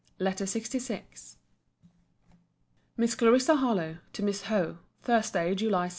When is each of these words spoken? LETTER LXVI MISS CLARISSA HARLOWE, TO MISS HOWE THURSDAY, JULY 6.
LETTER 0.17 0.45
LXVI 0.45 1.03
MISS 2.97 3.13
CLARISSA 3.13 3.57
HARLOWE, 3.57 3.99
TO 4.13 4.23
MISS 4.23 4.41
HOWE 4.45 4.79
THURSDAY, 5.03 5.53
JULY 5.53 5.85
6. 5.85 5.89